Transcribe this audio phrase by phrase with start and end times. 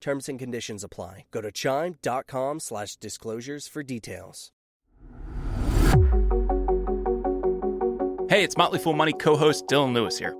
[0.00, 1.26] Terms and conditions apply.
[1.30, 4.50] Go to chime.com slash disclosures for details.
[8.30, 10.36] Hey, it's Motley Fool Money co host Dylan Lewis here.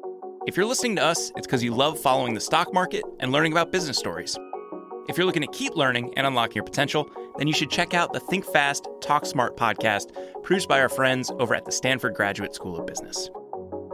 [0.46, 3.52] If you're listening to us, it's because you love following the stock market and learning
[3.52, 4.38] about business stories.
[5.08, 8.12] If you're looking to keep learning and unlocking your potential, then you should check out
[8.12, 12.54] the Think Fast, Talk Smart podcast produced by our friends over at the Stanford Graduate
[12.54, 13.28] School of Business.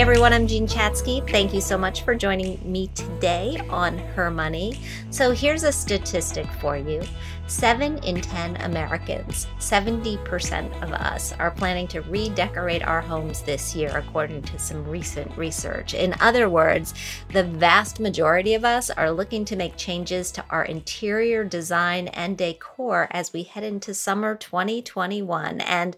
[0.00, 1.30] Everyone, I'm Jean Chatzky.
[1.30, 4.80] Thank you so much for joining me today on Her Money.
[5.10, 7.02] So here's a statistic for you.
[7.48, 13.94] Seven in 10 Americans, 70% of us, are planning to redecorate our homes this year,
[13.94, 15.92] according to some recent research.
[15.92, 16.94] In other words,
[17.34, 22.38] the vast majority of us are looking to make changes to our interior design and
[22.38, 25.60] decor as we head into summer 2021.
[25.60, 25.94] And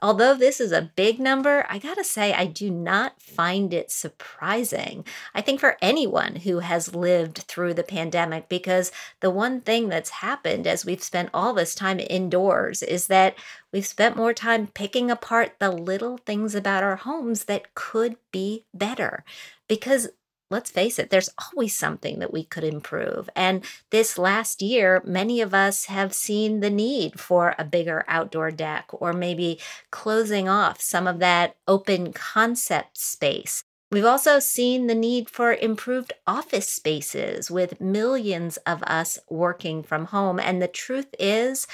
[0.00, 5.04] Although this is a big number, I gotta say, I do not find it surprising.
[5.34, 10.10] I think for anyone who has lived through the pandemic, because the one thing that's
[10.10, 13.34] happened as we've spent all this time indoors is that
[13.72, 18.66] we've spent more time picking apart the little things about our homes that could be
[18.72, 19.24] better.
[19.66, 20.08] Because
[20.50, 23.28] let's face it, there's always something that we could improve.
[23.36, 28.50] And this last year, many of us have seen the need for a bigger outdoor
[28.50, 29.58] deck or maybe
[29.90, 33.64] closing off some of that open concept space.
[33.90, 40.06] We've also seen the need for improved office spaces with millions of us working from
[40.06, 40.38] home.
[40.38, 41.66] And the truth is,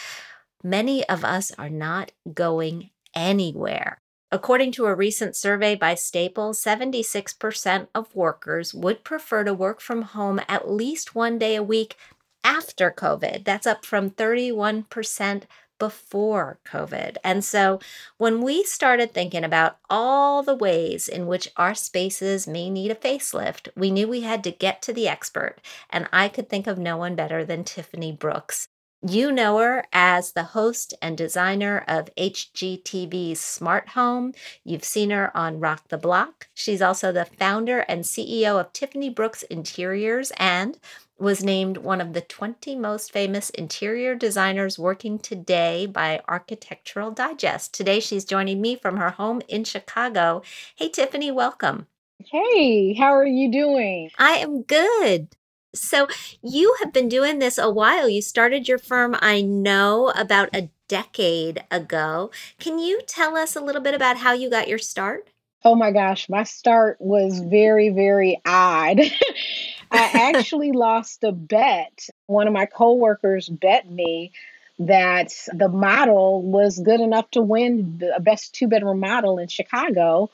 [0.62, 4.00] many of us are not going anywhere.
[4.34, 10.02] According to a recent survey by Staples, 76% of workers would prefer to work from
[10.02, 11.96] home at least one day a week
[12.42, 13.44] after COVID.
[13.44, 15.44] That's up from 31%
[15.78, 17.16] before COVID.
[17.22, 17.78] And so
[18.18, 22.96] when we started thinking about all the ways in which our spaces may need a
[22.96, 25.58] facelift, we knew we had to get to the expert.
[25.90, 28.66] And I could think of no one better than Tiffany Brooks.
[29.06, 34.32] You know her as the host and designer of HGTV's Smart Home.
[34.64, 36.48] You've seen her on Rock the Block.
[36.54, 40.78] She's also the founder and CEO of Tiffany Brooks Interiors and
[41.18, 47.74] was named one of the 20 most famous interior designers working today by Architectural Digest.
[47.74, 50.40] Today, she's joining me from her home in Chicago.
[50.76, 51.88] Hey, Tiffany, welcome.
[52.24, 54.08] Hey, how are you doing?
[54.18, 55.28] I am good.
[55.74, 56.06] So
[56.42, 58.08] you have been doing this a while.
[58.08, 62.30] You started your firm, I know, about a decade ago.
[62.58, 65.28] Can you tell us a little bit about how you got your start?
[65.64, 69.00] Oh my gosh, my start was very, very odd.
[69.90, 72.08] I actually lost a bet.
[72.26, 74.32] One of my coworkers bet me
[74.78, 80.30] that the model was good enough to win the best two bedroom model in Chicago.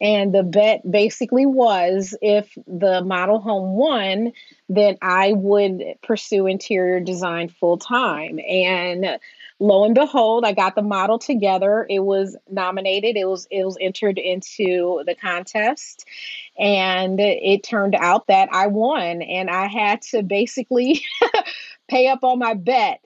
[0.00, 4.32] And the bet basically was if the model home won,
[4.68, 8.38] then I would pursue interior design full time.
[8.46, 9.18] And
[9.58, 11.86] lo and behold, I got the model together.
[11.88, 13.16] It was nominated.
[13.16, 16.04] It was it was entered into the contest,
[16.58, 21.02] and it turned out that I won, and I had to basically
[21.88, 23.00] pay up on my bet.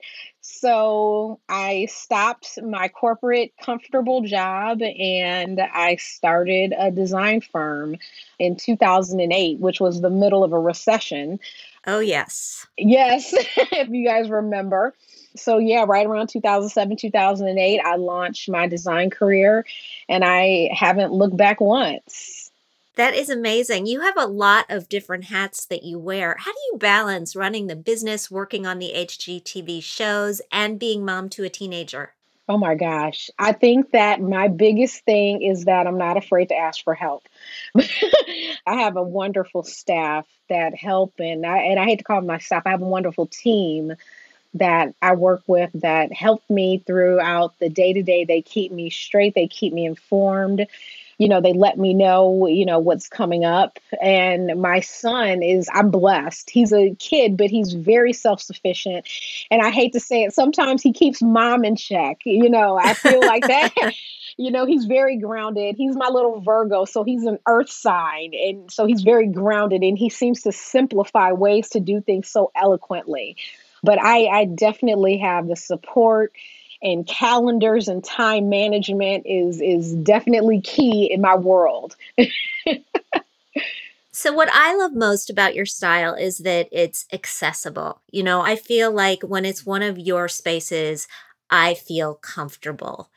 [0.59, 7.95] So I stopped my corporate comfortable job and I started a design firm
[8.37, 11.39] in 2008, which was the middle of a recession.
[11.87, 12.67] Oh, yes.
[12.77, 14.93] Yes, if you guys remember.
[15.35, 19.65] So, yeah, right around 2007, 2008, I launched my design career
[20.09, 22.40] and I haven't looked back once.
[22.95, 23.85] That is amazing.
[23.85, 26.35] You have a lot of different hats that you wear.
[26.39, 31.29] How do you balance running the business, working on the HGTV shows, and being mom
[31.29, 32.13] to a teenager?
[32.49, 33.29] Oh my gosh.
[33.39, 37.23] I think that my biggest thing is that I'm not afraid to ask for help.
[37.77, 42.27] I have a wonderful staff that help and I and I hate to call them
[42.27, 42.63] my staff.
[42.65, 43.93] I have a wonderful team
[44.55, 48.25] that I work with that help me throughout the day to day.
[48.25, 50.67] They keep me straight, they keep me informed
[51.17, 53.79] you know, they let me know, you know, what's coming up.
[54.01, 56.49] And my son is, I'm blessed.
[56.49, 59.07] He's a kid, but he's very self sufficient.
[59.49, 62.19] And I hate to say it, sometimes he keeps mom in check.
[62.25, 63.73] You know, I feel like that.
[64.37, 65.75] you know, he's very grounded.
[65.77, 68.33] He's my little Virgo, so he's an earth sign.
[68.33, 72.51] And so he's very grounded and he seems to simplify ways to do things so
[72.55, 73.37] eloquently.
[73.83, 76.33] But I, I definitely have the support
[76.83, 81.95] and calendars and time management is is definitely key in my world.
[84.13, 88.01] So, what I love most about your style is that it's accessible.
[88.11, 91.07] You know, I feel like when it's one of your spaces,
[91.49, 93.09] I feel comfortable.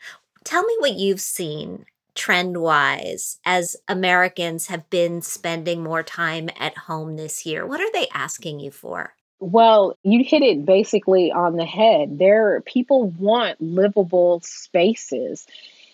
[0.45, 6.79] Tell me what you've seen trend wise as Americans have been spending more time at
[6.79, 7.67] home this year.
[7.67, 9.15] What are they asking you for?
[9.41, 12.19] Well, you hit it basically on the head.
[12.19, 15.47] There people want livable spaces.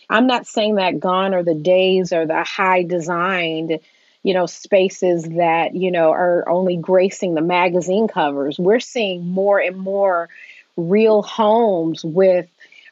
[0.09, 3.81] I'm not saying that gone are the days or the high designed,
[4.23, 8.59] you know, spaces that, you know, are only gracing the magazine covers.
[8.59, 10.29] We're seeing more and more
[10.77, 12.47] real homes with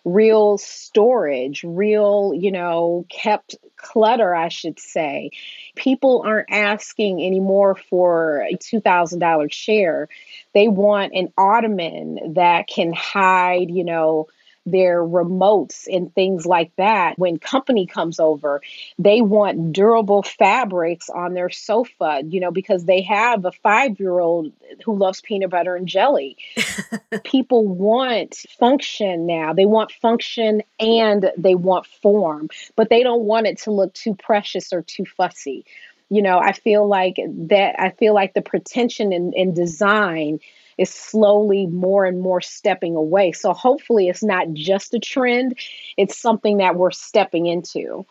[0.09, 5.31] real storage, real, you know, kept clutter, I should say.
[5.77, 10.09] People aren't asking anymore for a $2,000 chair.
[10.55, 14.29] They want an ottoman that can hide, you know,
[14.71, 17.19] their remotes and things like that.
[17.19, 18.61] When company comes over,
[18.99, 24.19] they want durable fabrics on their sofa, you know, because they have a five year
[24.19, 24.53] old
[24.85, 26.37] who loves peanut butter and jelly.
[27.25, 29.53] People want function now.
[29.53, 34.15] They want function and they want form, but they don't want it to look too
[34.15, 35.65] precious or too fussy.
[36.11, 37.17] You know, I feel like
[37.49, 40.41] that, I feel like the pretension in, in design
[40.79, 43.33] is slowly more and more stepping away.
[43.33, 45.59] So hopefully it's not just a trend,
[45.97, 48.07] it's something that we're stepping into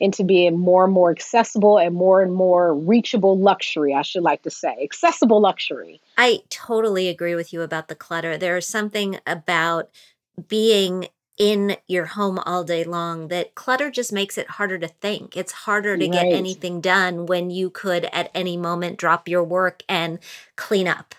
[0.00, 4.42] into being more and more accessible and more and more reachable luxury, I should like
[4.42, 4.76] to say.
[4.82, 6.00] Accessible luxury.
[6.18, 8.36] I totally agree with you about the clutter.
[8.36, 9.90] There is something about
[10.48, 11.06] being
[11.38, 15.36] in your home all day long that clutter just makes it harder to think.
[15.36, 16.12] It's harder to right.
[16.12, 20.18] get anything done when you could at any moment drop your work and
[20.56, 21.14] clean up.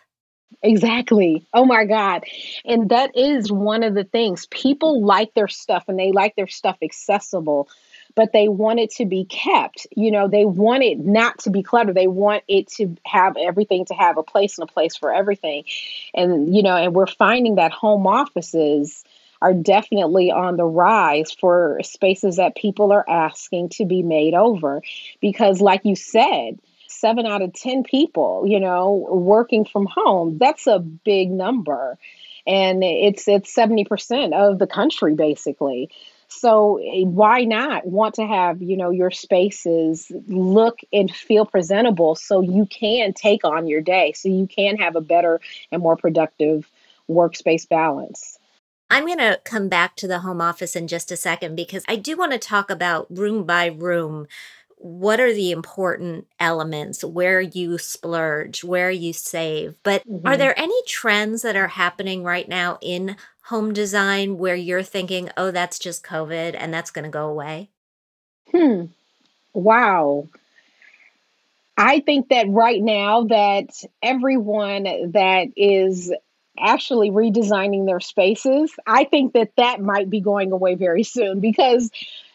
[0.62, 1.46] Exactly.
[1.54, 2.24] Oh my God.
[2.66, 4.46] And that is one of the things.
[4.48, 7.70] People like their stuff and they like their stuff accessible,
[8.16, 9.88] but they want it to be kept.
[9.96, 11.96] You know, they want it not to be cluttered.
[11.96, 15.64] They want it to have everything to have a place and a place for everything.
[16.14, 19.04] And, you know, and we're finding that home offices
[19.42, 24.82] are definitely on the rise for spaces that people are asking to be made over.
[25.20, 26.60] Because, like you said,
[27.04, 30.38] seven out of 10 people, you know, working from home.
[30.38, 31.98] That's a big number.
[32.48, 35.90] And it's it's 70% of the country basically.
[36.30, 42.16] So eh, why not want to have, you know, your spaces look and feel presentable
[42.16, 45.42] so you can take on your day, so you can have a better
[45.72, 46.70] and more productive
[47.10, 48.40] workspace balance.
[48.90, 51.96] I'm going to come back to the home office in just a second because I
[51.96, 54.28] do want to talk about room by room
[54.84, 57.04] what are the important elements?
[57.04, 59.76] Where you splurge where you save.
[59.84, 60.28] But mm-hmm.
[60.28, 65.30] are there any trends that are happening right now in home design where you're thinking
[65.36, 67.70] oh that's just covid and that's going to go away
[68.52, 68.86] hmm.
[69.54, 70.30] Wow.
[71.78, 73.70] I think that right now that
[74.02, 76.12] everyone that is
[76.60, 81.90] actually redesigning their spaces i think that that might be going away very soon because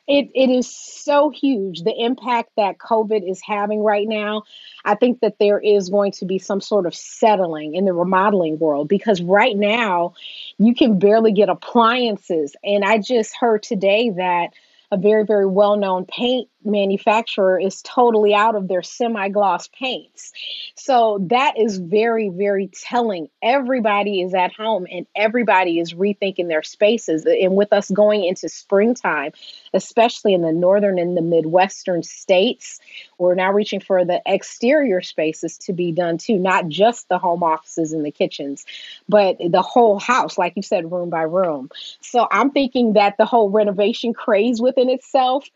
[0.09, 4.45] It, it is so huge the impact that COVID is having right now.
[4.85, 8.59] I think that there is going to be some sort of settling in the remodeling
[8.59, 10.15] world because right now
[10.59, 12.57] you can barely get appliances.
[12.65, 14.55] And I just heard today that
[14.91, 20.33] a very, very well known paint manufacturer is totally out of their semi gloss paints.
[20.75, 23.29] So that is very, very telling.
[23.43, 27.27] Everybody is at home and everybody is rethinking their spaces.
[27.27, 29.33] And with us going into springtime,
[29.73, 32.81] especially in the northern and the Midwestern states,
[33.19, 37.43] we're now reaching for the exterior spaces to be done too, not just the home
[37.43, 38.65] offices and the kitchens,
[39.09, 41.71] but the whole house, like you said, room by room.
[42.01, 45.49] So I'm thinking that the whole renovation craze within itself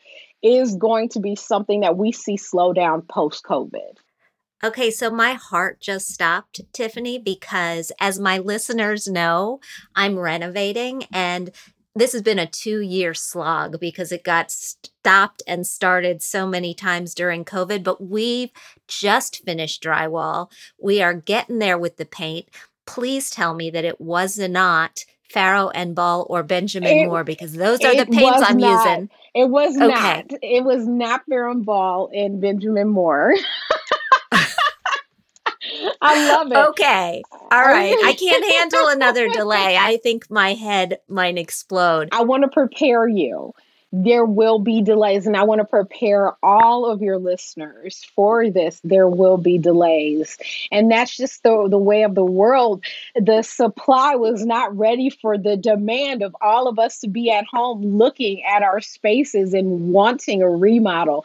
[0.43, 3.97] is going to be something that we see slow down post COVID.
[4.65, 9.59] Okay, so my heart just stopped, Tiffany, because as my listeners know,
[9.97, 11.51] I'm renovating and
[11.95, 16.75] this has been a two year slog because it got stopped and started so many
[16.75, 18.51] times during COVID, but we've
[18.89, 20.51] just finished drywall.
[20.81, 22.49] We are getting there with the paint.
[22.87, 27.55] Please tell me that it was not Farrow and Ball or Benjamin it, Moore because
[27.55, 29.11] those are the paints I'm not, using.
[29.35, 29.87] It was okay.
[29.87, 30.27] not.
[30.43, 33.35] It was not Farrow and Ball and Benjamin Moore.
[36.03, 36.57] I love it.
[36.57, 37.23] Okay.
[37.51, 37.97] All right.
[38.05, 39.77] I can't handle another delay.
[39.79, 42.09] I think my head might explode.
[42.13, 43.55] I want to prepare you
[43.93, 48.81] there will be delays and i want to prepare all of your listeners for this.
[48.85, 50.39] There will be delays.
[50.71, 52.85] And that's just the, the way of the world.
[53.15, 57.45] The supply was not ready for the demand of all of us to be at
[57.47, 61.25] home looking at our spaces and wanting a remodel.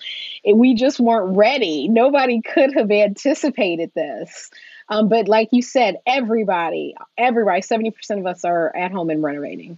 [0.51, 1.88] We just weren't ready.
[1.88, 4.50] Nobody could have anticipated this.
[4.89, 9.77] Um, but like you said everybody everybody 70% of us are at home and renovating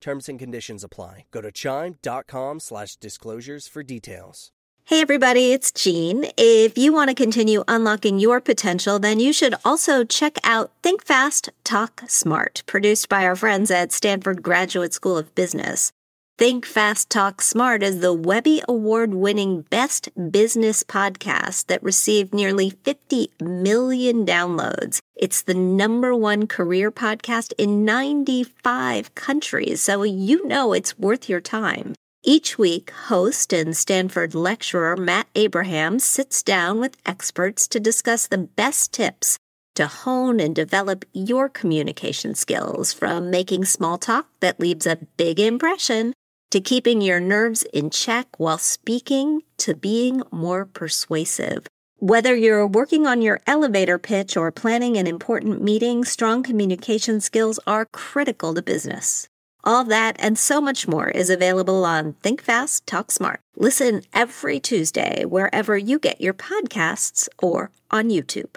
[0.00, 1.26] Terms and conditions apply.
[1.30, 4.50] Go to chime.com slash disclosures for details.
[4.84, 6.26] Hey everybody, it's Jean.
[6.36, 11.04] If you want to continue unlocking your potential, then you should also check out Think
[11.04, 15.92] Fast, Talk Smart, produced by our friends at Stanford Graduate School of Business.
[16.40, 22.70] Think Fast Talk Smart is the Webby Award winning best business podcast that received nearly
[22.70, 25.00] 50 million downloads.
[25.14, 31.42] It's the number one career podcast in 95 countries, so you know it's worth your
[31.42, 31.94] time.
[32.24, 38.38] Each week, host and Stanford lecturer Matt Abraham sits down with experts to discuss the
[38.38, 39.36] best tips
[39.74, 45.38] to hone and develop your communication skills from making small talk that leaves a big
[45.38, 46.14] impression
[46.50, 51.66] to keeping your nerves in check while speaking to being more persuasive.
[51.98, 57.60] Whether you're working on your elevator pitch or planning an important meeting, strong communication skills
[57.66, 59.28] are critical to business.
[59.62, 63.40] All that and so much more is available on Think Fast, Talk Smart.
[63.56, 68.56] Listen every Tuesday wherever you get your podcasts or on YouTube.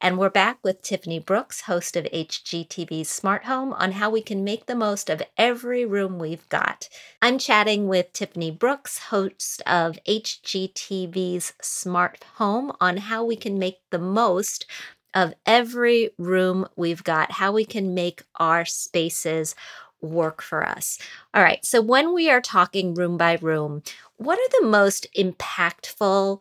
[0.00, 4.44] And we're back with Tiffany Brooks, host of HGTV's Smart Home, on how we can
[4.44, 6.88] make the most of every room we've got.
[7.20, 13.78] I'm chatting with Tiffany Brooks, host of HGTV's Smart Home, on how we can make
[13.90, 14.66] the most
[15.14, 19.56] of every room we've got, how we can make our spaces
[20.00, 21.00] work for us.
[21.34, 23.82] All right, so when we are talking room by room,
[24.16, 26.40] what are the most impactful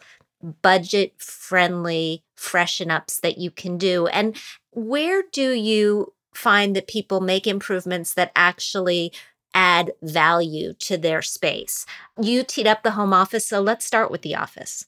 [0.62, 4.08] budget friendly freshen ups that you can do?
[4.08, 4.38] And
[4.72, 9.12] where do you find that people make improvements that actually
[9.54, 11.86] add value to their space?
[12.22, 14.86] You teed up the home office, so let's start with the office.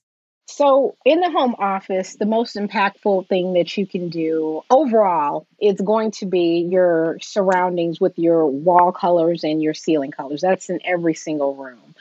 [0.51, 5.79] So, in the home office, the most impactful thing that you can do overall is
[5.79, 10.41] going to be your surroundings with your wall colors and your ceiling colors.
[10.41, 11.93] That's in every single room.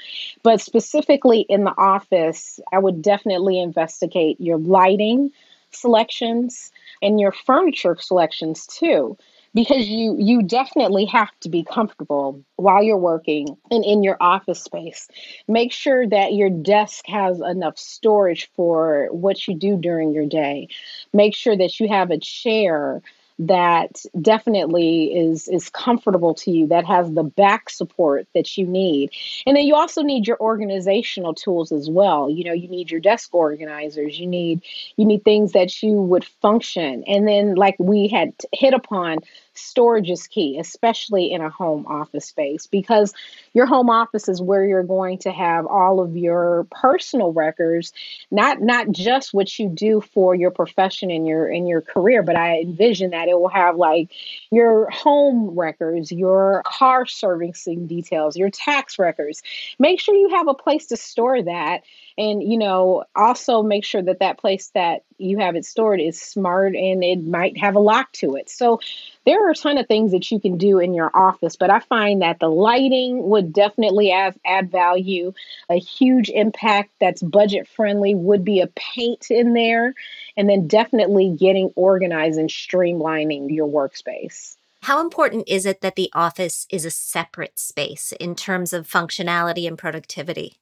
[0.43, 5.31] But specifically in the office, I would definitely investigate your lighting
[5.71, 9.19] selections and your furniture selections too
[9.55, 14.63] because you you definitely have to be comfortable while you're working and in your office
[14.63, 15.09] space.
[15.47, 20.69] Make sure that your desk has enough storage for what you do during your day.
[21.13, 23.03] Make sure that you have a chair
[23.39, 29.11] that definitely is is comfortable to you that has the back support that you need.
[29.47, 32.29] And then you also need your organizational tools as well.
[32.29, 34.19] You know you need your desk organizers.
[34.19, 34.63] You need
[34.97, 37.05] you need things that you would function.
[37.07, 39.19] And then like we had hit upon
[39.59, 43.13] storage is key, especially in a home office space, because
[43.53, 47.93] your home office is where you're going to have all of your personal records,
[48.31, 52.37] not not just what you do for your profession and your in your career, but
[52.37, 54.11] I envision that it will have like
[54.51, 59.43] your home records, your car servicing details, your tax records.
[59.79, 61.83] Make sure you have a place to store that
[62.19, 66.21] and you know also make sure that that place that you have it stored is
[66.21, 68.51] smart and it might have a lock to it.
[68.51, 68.81] So
[69.25, 71.81] there are a ton of things that you can do in your office but i
[71.81, 75.33] find that the lighting would definitely add, add value.
[75.71, 79.95] A huge impact that's budget friendly would be a paint in there
[80.37, 84.57] and then definitely getting organized and streamlining your workspace.
[84.83, 89.67] How important is it that the office is a separate space in terms of functionality
[89.67, 90.57] and productivity?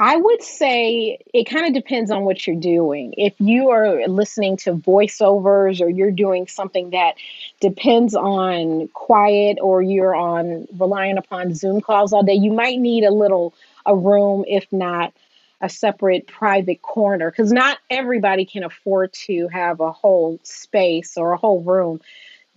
[0.00, 3.14] I would say it kind of depends on what you're doing.
[3.16, 7.14] If you are listening to voiceovers or you're doing something that
[7.60, 13.02] depends on quiet or you're on relying upon Zoom calls all day, you might need
[13.02, 13.54] a little
[13.86, 15.12] a room if not
[15.60, 21.32] a separate private corner because not everybody can afford to have a whole space or
[21.32, 22.00] a whole room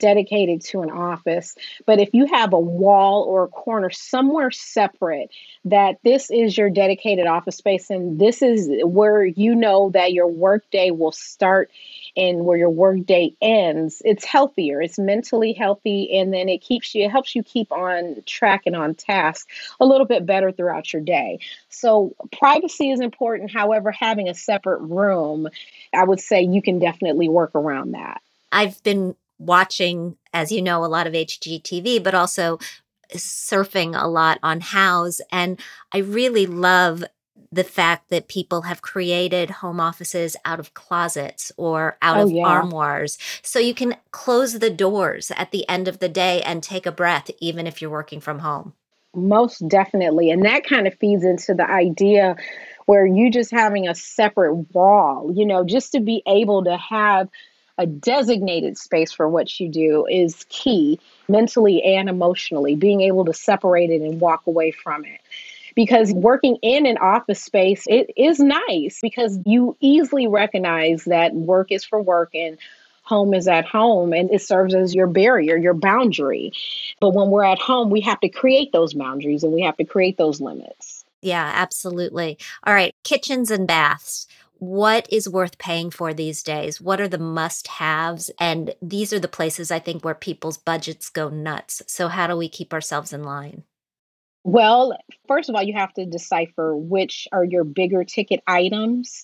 [0.01, 1.55] dedicated to an office.
[1.85, 5.29] But if you have a wall or a corner somewhere separate,
[5.65, 10.27] that this is your dedicated office space and this is where you know that your
[10.27, 11.69] workday will start
[12.17, 14.81] and where your workday ends, it's healthier.
[14.81, 18.75] It's mentally healthy and then it keeps you, it helps you keep on track and
[18.75, 19.47] on task
[19.79, 21.39] a little bit better throughout your day.
[21.69, 23.51] So privacy is important.
[23.51, 25.47] However, having a separate room,
[25.93, 28.21] I would say you can definitely work around that.
[28.51, 32.59] I've been watching, as you know, a lot of HGTV, but also
[33.13, 35.19] surfing a lot on Houzz.
[35.31, 35.59] And
[35.91, 37.03] I really love
[37.51, 42.31] the fact that people have created home offices out of closets or out oh, of
[42.31, 42.45] yeah.
[42.45, 43.17] armoires.
[43.41, 46.91] So you can close the doors at the end of the day and take a
[46.91, 48.73] breath, even if you're working from home.
[49.13, 50.31] Most definitely.
[50.31, 52.37] And that kind of feeds into the idea
[52.85, 57.27] where you just having a separate wall, you know, just to be able to have
[57.81, 63.33] a designated space for what you do is key mentally and emotionally, being able to
[63.33, 65.19] separate it and walk away from it.
[65.73, 71.71] Because working in an office space, it is nice because you easily recognize that work
[71.71, 72.57] is for work and
[73.03, 76.53] home is at home and it serves as your barrier, your boundary.
[76.99, 79.85] But when we're at home, we have to create those boundaries and we have to
[79.85, 81.03] create those limits.
[81.21, 82.37] Yeah, absolutely.
[82.63, 84.27] All right, kitchens and baths
[84.61, 86.79] what is worth paying for these days?
[86.79, 88.29] What are the must haves?
[88.39, 91.81] And these are the places I think where people's budgets go nuts.
[91.87, 93.63] So, how do we keep ourselves in line?
[94.43, 94.95] Well,
[95.27, 99.23] first of all, you have to decipher which are your bigger ticket items.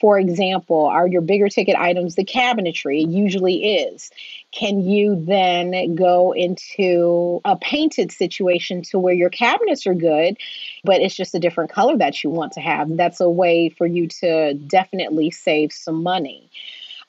[0.00, 3.02] For example, are your bigger ticket items the cabinetry?
[3.02, 4.10] It usually is.
[4.52, 10.36] Can you then go into a painted situation to where your cabinets are good,
[10.84, 12.94] but it's just a different color that you want to have?
[12.96, 16.50] That's a way for you to definitely save some money.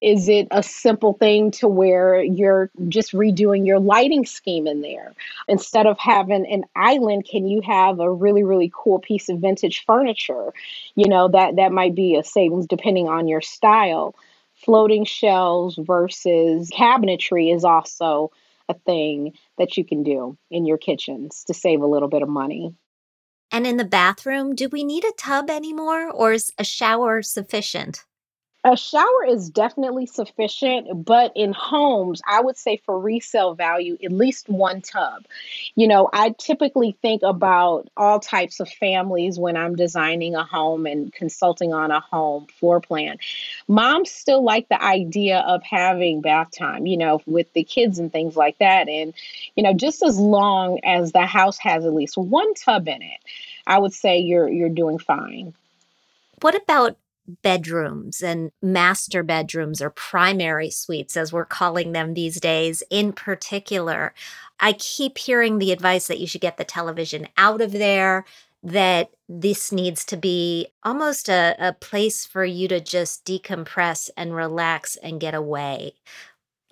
[0.02, 5.14] Is it a simple thing to where you're just redoing your lighting scheme in there?
[5.48, 9.84] Instead of having an island, can you have a really, really cool piece of vintage
[9.86, 10.54] furniture?
[10.96, 14.16] You know, that, that might be a savings depending on your style.
[14.64, 18.32] Floating shelves versus cabinetry is also
[18.70, 22.30] a thing that you can do in your kitchens to save a little bit of
[22.30, 22.74] money.
[23.52, 28.04] And in the bathroom, do we need a tub anymore or is a shower sufficient?
[28.68, 34.12] A shower is definitely sufficient, but in homes, I would say for resale value, at
[34.12, 35.24] least one tub.
[35.76, 40.86] You know, I typically think about all types of families when I'm designing a home
[40.86, 43.20] and consulting on a home floor plan.
[43.70, 48.12] Moms still like the idea of having bath time, you know, with the kids and
[48.12, 48.90] things like that.
[48.90, 49.14] And,
[49.56, 53.20] you know, just as long as the house has at least one tub in it,
[53.66, 55.54] I would say you're you're doing fine.
[56.42, 56.98] What about
[57.44, 64.14] bedrooms and master bedrooms or primary suites, as we're calling them these days, in particular,
[64.60, 68.26] I keep hearing the advice that you should get the television out of there,
[68.64, 74.36] that this needs to be almost a, a place for you to just decompress and
[74.36, 75.94] relax and get away.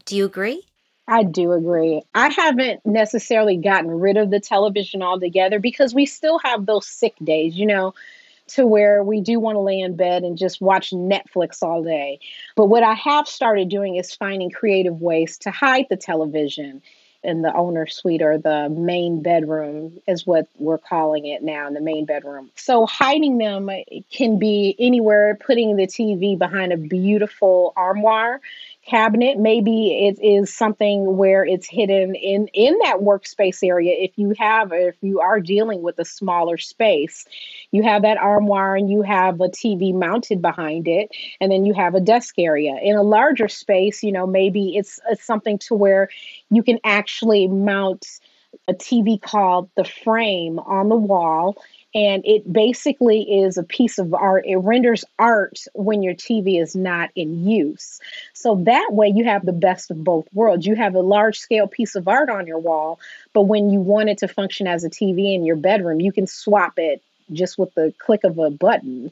[0.06, 0.64] Do you agree?
[1.08, 2.02] I do agree.
[2.16, 7.14] I haven't necessarily gotten rid of the television altogether because we still have those sick
[7.24, 7.94] days, you know,
[8.48, 12.20] to where we do want to lay in bed and just watch Netflix all day.
[12.56, 16.82] But what I have started doing is finding creative ways to hide the television
[17.24, 21.74] in the owner suite or the main bedroom is what we're calling it now in
[21.74, 22.52] the main bedroom.
[22.56, 23.70] So hiding them
[24.12, 28.42] can be anywhere, putting the TV behind a beautiful armoire
[28.86, 29.38] cabinet.
[29.38, 33.96] Maybe it is something where it's hidden in in that workspace area.
[33.98, 37.26] If you have, if you are dealing with a smaller space,
[37.72, 41.10] you have that armoire and you have a TV mounted behind it,
[41.42, 42.78] and then you have a desk area.
[42.82, 46.10] In a larger space, you know, maybe it's, it's something to where
[46.50, 48.06] you can actually mount
[48.68, 51.58] a TV called the frame on the wall
[51.96, 54.44] and it basically is a piece of art.
[54.46, 58.02] It renders art when your TV is not in use.
[58.34, 60.68] So that way you have the best of both worlds.
[60.68, 63.00] You have a large scale piece of art on your wall,
[63.34, 66.28] but when you want it to function as a TV in your bedroom, you can
[66.28, 69.12] swap it just with the click of a button.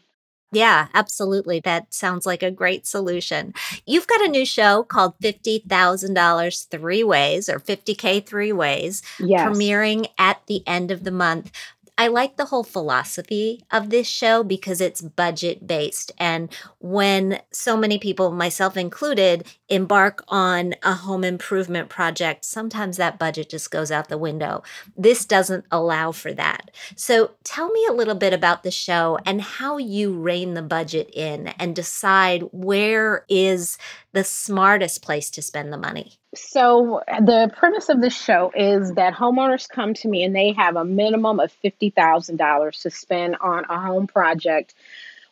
[0.53, 1.59] Yeah, absolutely.
[1.61, 3.55] That sounds like a great solution.
[3.87, 9.47] You've got a new show called $50,000 Three Ways or 50K Three Ways, yes.
[9.47, 11.51] premiering at the end of the month.
[11.95, 16.11] I like the whole philosophy of this show because it's budget based.
[16.17, 23.19] And when so many people, myself included, embark on a home improvement project, sometimes that
[23.19, 24.63] budget just goes out the window.
[24.97, 26.71] This doesn't allow for that.
[26.95, 31.11] So tell me a little bit about the show and how you rein the budget
[31.13, 33.77] in and decide where is
[34.13, 36.17] the smartest place to spend the money.
[36.35, 40.75] So, the premise of this show is that homeowners come to me and they have
[40.75, 44.73] a minimum of $50,000 to spend on a home project,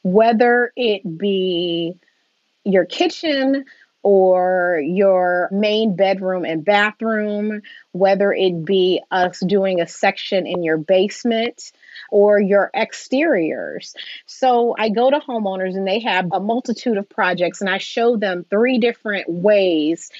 [0.03, 1.95] whether it be
[2.63, 3.65] your kitchen
[4.03, 7.61] or your main bedroom and bathroom,
[7.91, 11.71] whether it be us doing a section in your basement
[12.11, 13.95] or your exteriors.
[14.25, 18.17] So I go to homeowners and they have a multitude of projects, and I show
[18.17, 20.11] them three different ways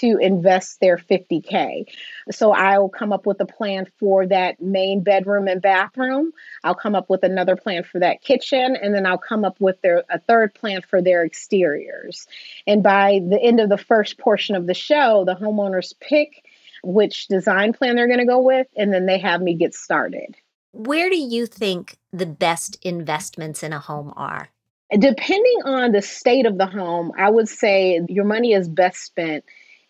[0.00, 1.84] to invest their 50K.
[2.30, 6.32] So I'll come up with a plan for that main bedroom and bathroom.
[6.62, 9.80] I'll come up with another plan for that kitchen, and then I'll come up with
[9.82, 12.26] their a third plan for their exteriors.
[12.66, 16.44] And by the end of the first portion of the show, the homeowners pick
[16.82, 20.36] which design plan they're going to go with, and then they have me get started.
[20.72, 24.48] Where do you think the best investments in a home are?
[24.90, 29.44] Depending on the state of the home, I would say your money is best spent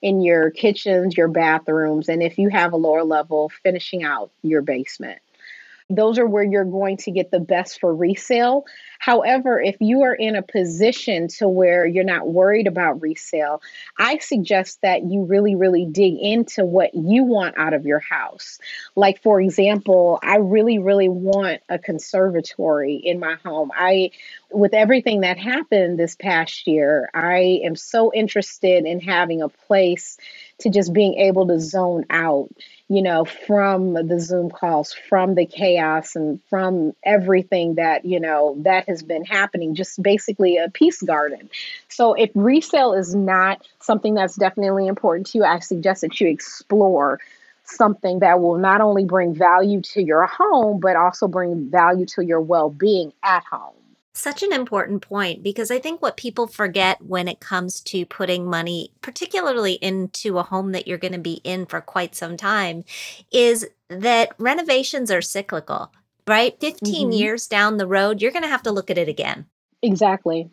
[0.04, 4.60] in your kitchens, your bathrooms, and if you have a lower level, finishing out your
[4.60, 5.18] basement.
[5.88, 8.66] Those are where you're going to get the best for resale.
[9.04, 13.60] However, if you are in a position to where you're not worried about resale,
[13.98, 18.58] I suggest that you really, really dig into what you want out of your house.
[18.96, 23.72] Like, for example, I really, really want a conservatory in my home.
[23.74, 24.12] I,
[24.50, 30.16] with everything that happened this past year, I am so interested in having a place
[30.60, 32.48] to just being able to zone out
[32.88, 38.56] you know, from the Zoom calls, from the chaos, and from everything that, you know,
[38.58, 41.50] that has been happening, just basically a peace garden.
[41.88, 46.28] So, if resale is not something that's definitely important to you, I suggest that you
[46.28, 47.20] explore
[47.64, 52.24] something that will not only bring value to your home, but also bring value to
[52.24, 53.74] your well being at home.
[54.16, 58.46] Such an important point because I think what people forget when it comes to putting
[58.46, 62.84] money, particularly into a home that you're going to be in for quite some time,
[63.32, 65.90] is that renovations are cyclical,
[66.26, 66.58] right?
[66.60, 67.12] 15 mm-hmm.
[67.12, 69.46] years down the road, you're going to have to look at it again.
[69.82, 70.50] Exactly.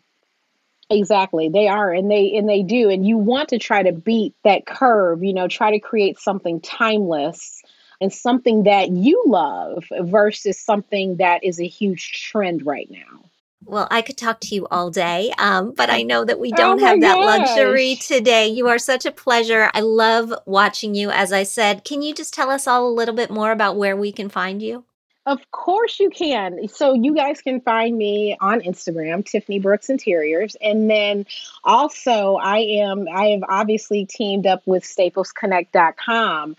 [0.90, 1.48] Exactly.
[1.48, 4.66] They are and they and they do and you want to try to beat that
[4.66, 7.62] curve, you know, try to create something timeless
[8.00, 13.30] and something that you love versus something that is a huge trend right now.
[13.64, 16.56] Well, I could talk to you all day, um, but I know that we oh
[16.56, 17.38] don't oh have that gosh.
[17.38, 18.48] luxury today.
[18.48, 19.70] You are such a pleasure.
[19.72, 21.10] I love watching you.
[21.10, 23.96] As I said, can you just tell us all a little bit more about where
[23.96, 24.84] we can find you?
[25.24, 26.66] Of course you can.
[26.66, 30.56] So you guys can find me on Instagram, Tiffany Brooks Interiors.
[30.60, 31.26] And then
[31.62, 36.56] also I am I have obviously teamed up with staplesconnect.com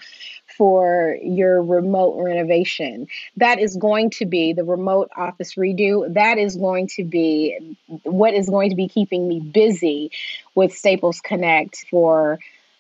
[0.56, 3.08] for your remote renovation.
[3.36, 6.14] That is going to be the remote office redo.
[6.14, 10.12] That is going to be what is going to be keeping me busy
[10.56, 12.40] with Staples Connect for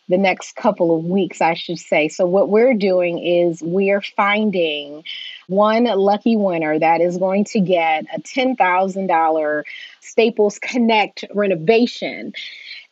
[0.09, 2.09] the next couple of weeks, I should say.
[2.09, 5.03] So, what we're doing is we're finding
[5.47, 9.63] one lucky winner that is going to get a $10,000
[10.01, 12.33] Staples Connect renovation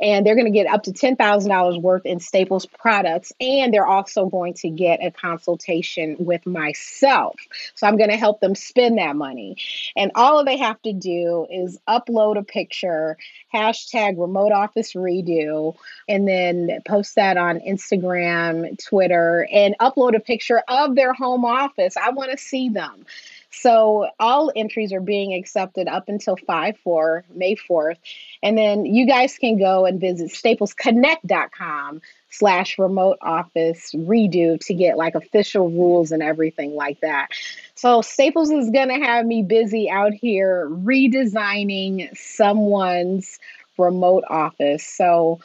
[0.01, 3.31] and they're going to get up to $10,000 worth in Staples products.
[3.39, 7.35] And they're also going to get a consultation with myself.
[7.75, 9.57] So I'm going to help them spend that money.
[9.95, 13.17] And all they have to do is upload a picture,
[13.53, 15.75] hashtag remote office redo,
[16.09, 21.95] and then post that on Instagram, Twitter, and upload a picture of their home office.
[21.95, 23.05] I want to see them.
[23.51, 27.97] So all entries are being accepted up until 5 4, May 4th.
[28.41, 34.97] And then you guys can go and visit staplesconnect.com slash remote office redo to get
[34.97, 37.27] like official rules and everything like that.
[37.75, 43.37] So Staples is going to have me busy out here redesigning someone's
[43.77, 44.85] remote office.
[44.85, 45.41] So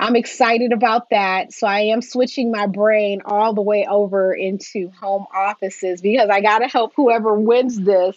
[0.00, 1.52] I'm excited about that.
[1.52, 6.40] So I am switching my brain all the way over into home offices because I
[6.40, 8.16] got to help whoever wins this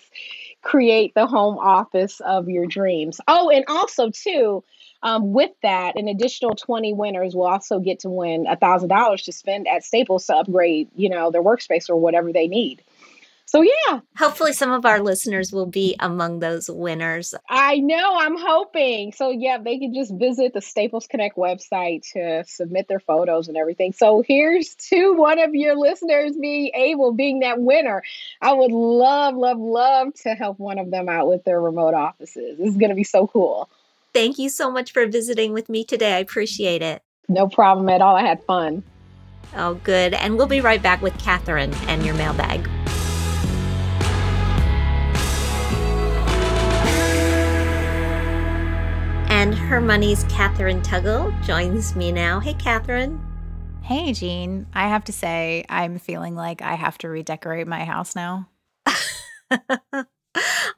[0.62, 3.20] create the home office of your dreams.
[3.28, 4.64] Oh, and also too,
[5.02, 9.68] um, with that, an additional 20 winners will also get to win $1,000 to spend
[9.68, 12.84] at Staples to upgrade, you know, their workspace or whatever they need.
[13.52, 14.00] So yeah.
[14.16, 17.36] Hopefully some of our listeners will be among those winners.
[17.50, 19.12] I know, I'm hoping.
[19.12, 23.58] So yeah, they can just visit the Staples Connect website to submit their photos and
[23.58, 23.92] everything.
[23.92, 28.04] So here's to one of your listeners being able being that winner.
[28.42, 32.58] I would love love love to help one of them out with their remote offices.
[32.58, 33.68] This is going to be so cool.
[34.14, 36.14] Thank you so much for visiting with me today.
[36.14, 37.04] I appreciate it.
[37.28, 38.16] No problem at all.
[38.16, 38.82] I had fun.
[39.58, 40.14] Oh, good.
[40.14, 42.66] And we'll be right back with Kathryn and your mailbag.
[49.72, 52.42] Her Money's Kathryn Tuggle joins me now.
[52.42, 53.18] Hey, Kathryn.
[53.82, 54.68] Hey, Jean.
[54.74, 58.50] I have to say, I'm feeling like I have to redecorate my house now.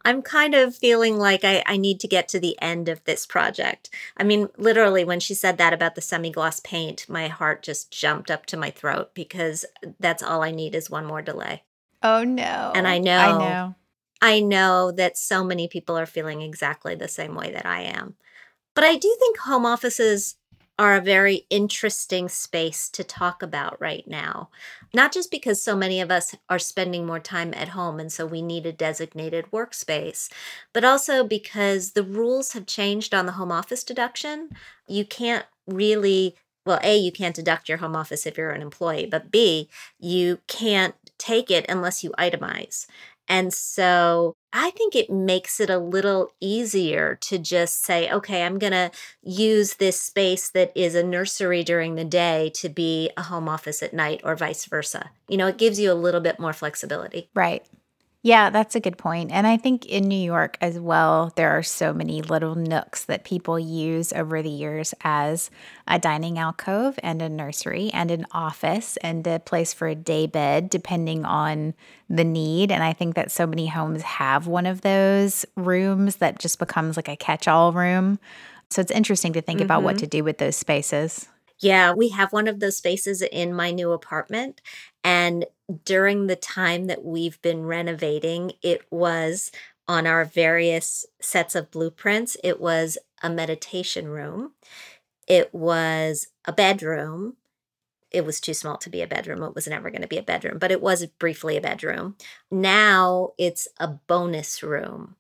[0.06, 3.26] I'm kind of feeling like I, I need to get to the end of this
[3.26, 3.90] project.
[4.16, 7.90] I mean, literally, when she said that about the semi gloss paint, my heart just
[7.90, 9.66] jumped up to my throat because
[10.00, 11.64] that's all I need is one more delay.
[12.04, 12.74] Oh, no.
[12.76, 13.76] And I know, I know.
[14.22, 18.18] I know that so many people are feeling exactly the same way that I am.
[18.76, 20.36] But I do think home offices
[20.80, 24.50] are a very interesting space to talk about right now.
[24.94, 28.26] Not just because so many of us are spending more time at home and so
[28.26, 30.30] we need a designated workspace,
[30.74, 34.50] but also because the rules have changed on the home office deduction.
[34.88, 39.06] You can't really, well, A, you can't deduct your home office if you're an employee,
[39.06, 42.88] but B, you can't take it unless you itemize.
[43.28, 48.60] And so I think it makes it a little easier to just say, okay, I'm
[48.60, 53.24] going to use this space that is a nursery during the day to be a
[53.24, 55.12] home office at night or vice versa.
[55.28, 57.30] You know, it gives you a little bit more flexibility.
[57.34, 57.66] Right.
[58.26, 59.34] Yeah, that's a good point.
[59.34, 63.26] And I think in New York as well, there are so many little nooks that
[63.26, 65.52] people use over the years as
[65.90, 70.26] a dining alcove and a nursery and an office and a place for a day
[70.26, 71.74] bed, depending on
[72.10, 72.72] the need.
[72.72, 76.96] And I think that so many homes have one of those rooms that just becomes
[76.96, 78.20] like a catch all room.
[78.70, 79.66] So it's interesting to think mm-hmm.
[79.66, 80.06] about what mm-hmm.
[80.06, 81.28] to do with those spaces.
[81.60, 84.62] Yeah, we have one of those spaces in my new apartment.
[85.04, 85.46] And
[85.86, 89.52] during the time that we've been renovating, it was
[89.88, 94.52] on our various sets of blueprints, it was a meditation room,
[95.28, 97.38] it was a bedroom.
[98.12, 99.42] It was too small to be a bedroom.
[99.42, 102.16] It was never going to be a bedroom, but it was briefly a bedroom.
[102.52, 105.16] Now it's a bonus room.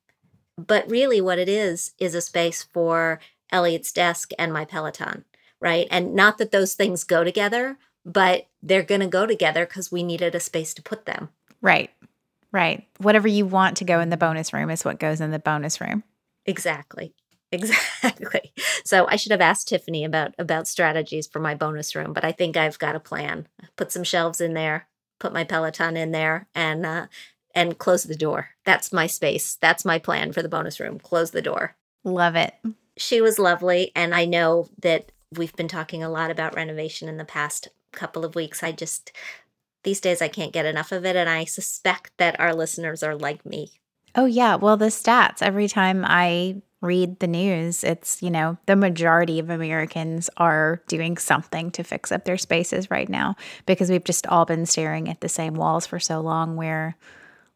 [0.57, 3.19] But really, what it is, is a space for
[3.51, 5.25] Elliot's desk and my Peloton,
[5.59, 5.87] right?
[5.89, 10.03] And not that those things go together, but they're going to go together because we
[10.03, 11.29] needed a space to put them.
[11.61, 11.91] Right.
[12.51, 12.87] Right.
[12.99, 15.81] Whatever you want to go in the bonus room is what goes in the bonus
[15.81, 16.03] room.
[16.45, 17.13] Exactly.
[17.53, 18.51] Exactly.
[18.83, 22.31] So I should have asked Tiffany about about strategies for my bonus room, but I
[22.31, 23.47] think I've got a plan.
[23.75, 24.87] Put some shelves in there,
[25.19, 27.05] put my Peloton in there, and uh,
[27.53, 28.49] and close the door.
[28.65, 29.55] That's my space.
[29.61, 30.97] That's my plan for the bonus room.
[30.97, 31.75] Close the door.
[32.03, 32.55] Love it.
[32.97, 37.17] She was lovely, and I know that we've been talking a lot about renovation in
[37.17, 38.63] the past couple of weeks.
[38.63, 39.11] I just,
[39.83, 41.15] these days, I can't get enough of it.
[41.15, 43.71] And I suspect that our listeners are like me.
[44.15, 44.55] Oh, yeah.
[44.55, 49.49] Well, the stats every time I read the news, it's, you know, the majority of
[49.49, 54.45] Americans are doing something to fix up their spaces right now because we've just all
[54.45, 56.57] been staring at the same walls for so long.
[56.57, 56.95] We're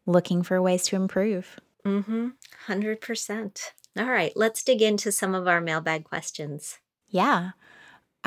[0.06, 1.60] looking for ways to improve.
[1.84, 2.28] Mm hmm.
[2.66, 3.60] 100%.
[3.98, 6.78] All right, let's dig into some of our mailbag questions.
[7.08, 7.50] Yeah.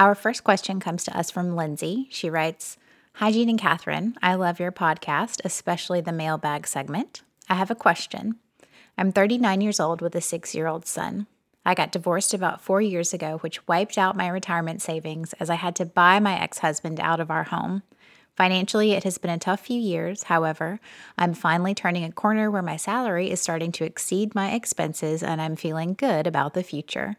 [0.02, 2.08] Our first question comes to us from Lindsay.
[2.10, 2.76] She writes
[3.18, 4.16] Hi, Jean and Kathryn.
[4.20, 7.22] I love your podcast, especially the mailbag segment.
[7.48, 8.38] I have a question.
[8.98, 11.28] I'm 39 years old with a six year old son.
[11.64, 15.56] I got divorced about four years ago, which wiped out my retirement savings as I
[15.56, 17.84] had to buy my ex husband out of our home.
[18.36, 20.24] Financially, it has been a tough few years.
[20.24, 20.80] However,
[21.16, 25.40] I'm finally turning a corner where my salary is starting to exceed my expenses and
[25.40, 27.18] I'm feeling good about the future.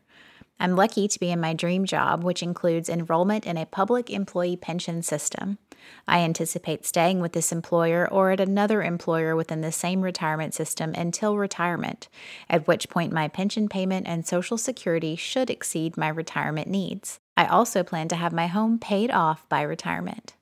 [0.63, 4.55] I'm lucky to be in my dream job, which includes enrollment in a public employee
[4.55, 5.59] pension system.
[6.07, 10.95] I anticipate staying with this employer or at another employer within the same retirement system
[10.95, 12.09] until retirement,
[12.49, 17.19] at which point my pension payment and Social Security should exceed my retirement needs.
[17.37, 20.35] I also plan to have my home paid off by retirement.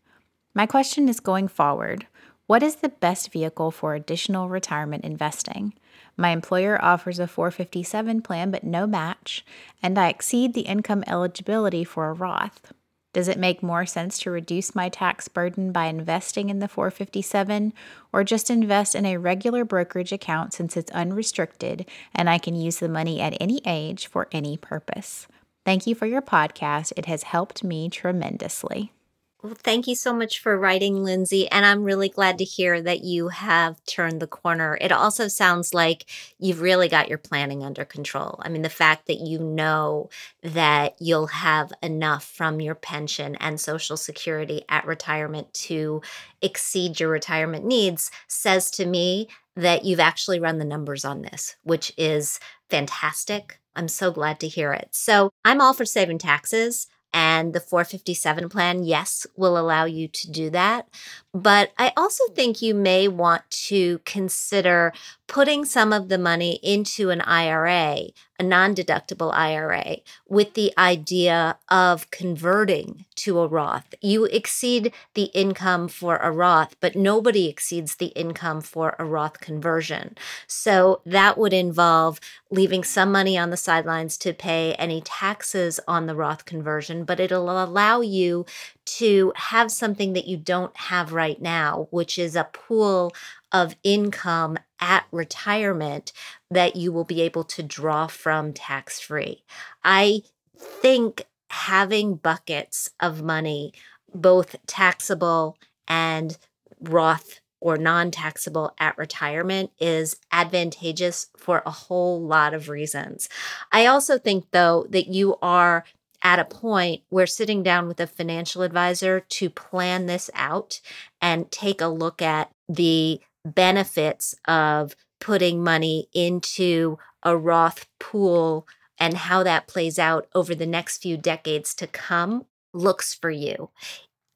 [0.53, 2.07] My question is going forward
[2.47, 5.73] what is the best vehicle for additional retirement investing?
[6.21, 9.43] My employer offers a 457 plan but no match,
[9.83, 12.75] and I exceed the income eligibility for a Roth.
[13.15, 17.73] Does it make more sense to reduce my tax burden by investing in the 457
[18.13, 22.81] or just invest in a regular brokerage account since it's unrestricted and I can use
[22.81, 25.27] the money at any age for any purpose?
[25.65, 26.93] Thank you for your podcast.
[26.99, 28.93] It has helped me tremendously.
[29.43, 31.49] Well, thank you so much for writing, Lindsay.
[31.51, 34.77] And I'm really glad to hear that you have turned the corner.
[34.83, 36.05] It also sounds like
[36.39, 38.39] you've really got your planning under control.
[38.43, 40.11] I mean, the fact that you know
[40.43, 46.03] that you'll have enough from your pension and Social Security at retirement to
[46.43, 51.57] exceed your retirement needs says to me that you've actually run the numbers on this,
[51.63, 53.59] which is fantastic.
[53.75, 54.89] I'm so glad to hear it.
[54.93, 56.89] So I'm all for saving taxes.
[57.13, 60.89] And the 457 plan, yes, will allow you to do that.
[61.35, 64.93] But I also think you may want to consider
[65.31, 68.09] putting some of the money into an IRA,
[68.41, 73.95] a non deductible IRA, with the idea of converting to a Roth.
[74.01, 79.41] You exceed the income for a Roth, but nobody exceeds the income for a Roth
[79.41, 80.19] conversion.
[80.49, 82.19] So that would involve
[82.51, 87.21] leaving some money on the sidelines to pay any taxes on the Roth conversion, but
[87.21, 88.47] it'll allow you
[88.85, 93.15] to have something that you don't have right now, which is a pool
[93.53, 96.13] of income at retirement
[96.51, 99.45] that you will be able to draw from tax free.
[99.85, 100.23] I
[100.57, 103.73] think having buckets of money,
[104.15, 106.39] both taxable and
[106.81, 113.29] Roth or non taxable at retirement, is advantageous for a whole lot of reasons.
[113.71, 115.85] I also think, though, that you are
[116.23, 120.81] at a point where sitting down with a financial advisor to plan this out
[121.21, 128.67] and take a look at the benefits of putting money into a Roth pool
[128.99, 133.71] and how that plays out over the next few decades to come looks for you.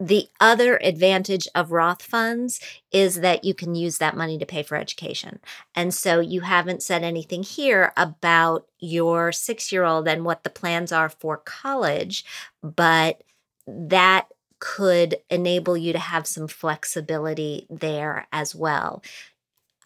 [0.01, 4.65] The other advantage of Roth funds is that you can use that money to pay
[4.65, 5.39] for education.
[5.75, 10.51] And so you haven't said anything here about your six year old and what the
[10.51, 12.25] plans are for college,
[12.61, 13.23] but
[13.67, 14.27] that
[14.65, 19.03] could enable you to have some flexibility there as well.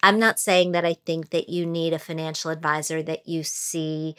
[0.01, 4.15] I'm not saying that I think that you need a financial advisor that you see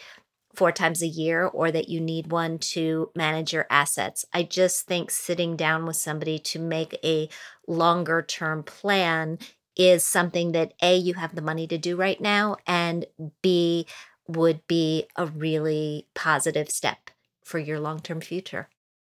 [0.54, 4.26] four times a year or that you need one to manage your assets.
[4.34, 7.30] I just think sitting down with somebody to make a
[7.66, 9.38] longer term plan
[9.76, 13.06] is something that A, you have the money to do right now, and
[13.40, 13.86] B,
[14.28, 17.10] would be a really positive step
[17.42, 18.68] for your long term future.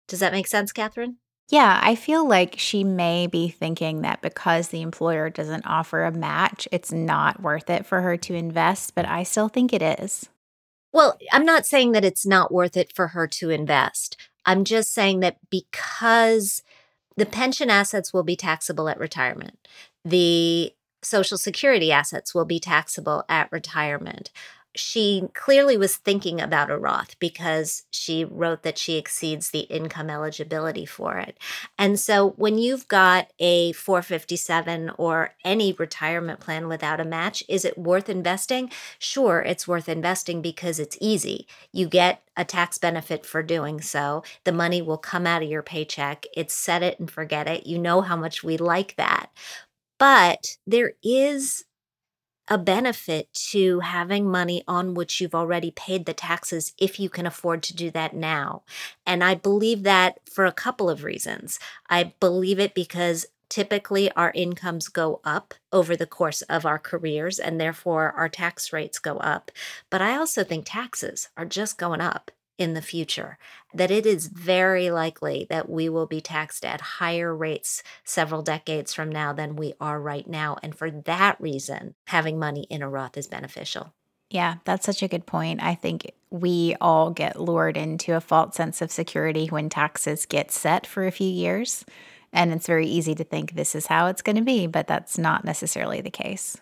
[0.07, 1.15] Does that make sense, Kathryn?
[1.49, 6.11] Yeah, I feel like she may be thinking that because the employer doesn't offer a
[6.11, 10.29] match, it's not worth it for her to invest, but I still think it is.
[10.93, 14.17] Well, I'm not saying that it's not worth it for her to invest.
[14.45, 16.63] I'm just saying that because
[17.17, 19.67] the pension assets will be taxable at retirement,
[20.05, 20.73] the
[21.03, 24.31] Social Security assets will be taxable at retirement
[24.75, 30.09] she clearly was thinking about a Roth because she wrote that she exceeds the income
[30.09, 31.37] eligibility for it.
[31.77, 37.65] And so when you've got a 457 or any retirement plan without a match, is
[37.65, 38.71] it worth investing?
[38.97, 41.47] Sure, it's worth investing because it's easy.
[41.73, 44.23] You get a tax benefit for doing so.
[44.45, 46.25] The money will come out of your paycheck.
[46.35, 47.67] It's set it and forget it.
[47.67, 49.29] You know how much we like that.
[49.99, 51.65] But there is
[52.51, 57.25] a benefit to having money on which you've already paid the taxes if you can
[57.25, 58.61] afford to do that now.
[59.05, 61.59] And I believe that for a couple of reasons.
[61.89, 67.39] I believe it because typically our incomes go up over the course of our careers
[67.39, 69.49] and therefore our tax rates go up.
[69.89, 72.31] But I also think taxes are just going up
[72.61, 73.39] in the future,
[73.73, 78.93] that it is very likely that we will be taxed at higher rates several decades
[78.93, 80.57] from now than we are right now.
[80.61, 83.93] And for that reason, having money in a Roth is beneficial.
[84.29, 85.63] Yeah, that's such a good point.
[85.63, 90.51] I think we all get lured into a false sense of security when taxes get
[90.51, 91.83] set for a few years.
[92.31, 95.17] And it's very easy to think this is how it's going to be, but that's
[95.17, 96.57] not necessarily the case.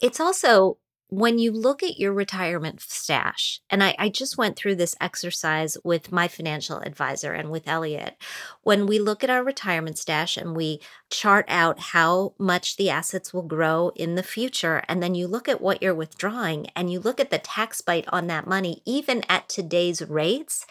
[0.00, 0.78] It's also
[1.12, 5.76] when you look at your retirement stash, and I, I, just went through this exercise
[5.84, 8.16] with my financial advisor and with Elliot,
[8.62, 13.34] when we look at our retirement stash and we chart out how much the assets
[13.34, 16.98] will grow in the future, and then you look at what you're withdrawing and you
[16.98, 20.64] look at the tax bite on that money, even at today's rates,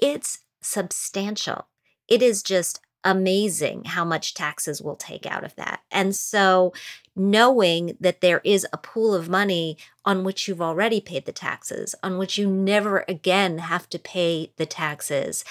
[0.00, 1.68] it's substantial.
[2.08, 5.80] It is just amazing how much taxes will take out of that.
[5.90, 6.72] And so,
[7.16, 11.94] knowing that there is a pool of money on which you've already paid the taxes,
[12.02, 15.44] on which you never again have to pay the taxes,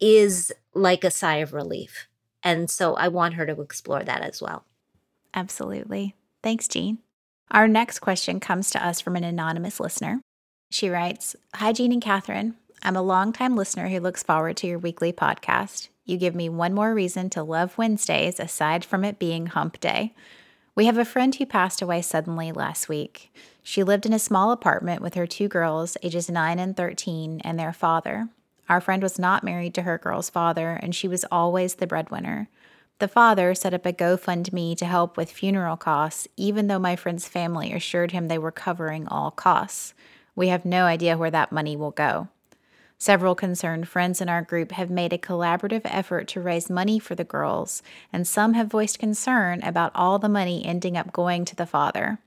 [0.00, 2.06] is like a sigh of relief.
[2.42, 4.64] And so, I want her to explore that as well.
[5.34, 6.14] Absolutely.
[6.42, 6.98] Thanks, Jean.
[7.50, 10.20] Our next question comes to us from an anonymous listener.
[10.70, 12.54] She writes Hi, Jean and Kathryn.
[12.82, 15.88] I'm a longtime listener who looks forward to your weekly podcast.
[16.06, 20.14] You give me one more reason to love Wednesdays aside from it being hump day.
[20.76, 23.34] We have a friend who passed away suddenly last week.
[23.62, 27.58] She lived in a small apartment with her two girls, ages 9 and 13, and
[27.58, 28.28] their father.
[28.68, 32.48] Our friend was not married to her girl's father, and she was always the breadwinner.
[32.98, 37.26] The father set up a GoFundMe to help with funeral costs, even though my friend's
[37.26, 39.92] family assured him they were covering all costs.
[40.34, 42.28] We have no idea where that money will go.
[42.98, 47.14] Several concerned friends in our group have made a collaborative effort to raise money for
[47.14, 47.82] the girls,
[48.12, 52.18] and some have voiced concern about all the money ending up going to the father.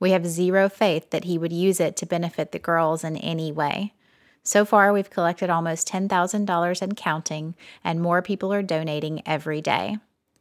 [0.00, 3.52] We have zero faith that he would use it to benefit the girls in any
[3.52, 3.94] way.
[4.42, 9.98] So far, we've collected almost $10,000 and counting, and more people are donating every day.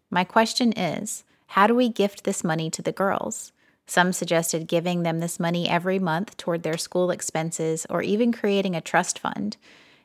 [0.09, 3.51] My question is how do we gift this money to the girls?
[3.87, 8.75] Some suggested giving them this money every month toward their school expenses or even creating
[8.75, 9.57] a trust fund.